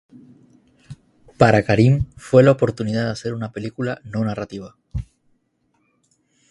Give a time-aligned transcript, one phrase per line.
[1.37, 4.75] Para Karim fue la oportunidad de hacer una película no narrativa.